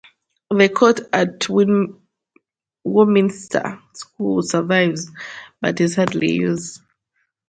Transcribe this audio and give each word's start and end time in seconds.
The 0.49 0.67
court 0.67 1.01
at 1.13 1.47
Warminster 2.83 3.79
School 3.93 4.41
survives 4.41 5.11
but 5.61 5.79
is 5.79 5.95
rarely 5.95 6.31
used. 6.31 6.81